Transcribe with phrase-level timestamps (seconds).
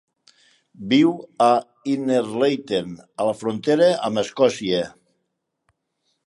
[0.93, 1.11] Viu
[1.47, 1.49] a
[1.93, 4.81] Innerleithen, a la frontera amb Escòcia.